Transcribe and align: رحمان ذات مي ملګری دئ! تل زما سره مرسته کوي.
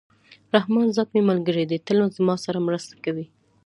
رحمان 0.55 0.87
ذات 0.95 1.09
مي 1.13 1.21
ملګری 1.29 1.63
دئ! 1.71 1.77
تل 1.87 1.97
زما 2.17 2.35
سره 2.45 2.65
مرسته 2.67 2.95
کوي. 3.03 3.25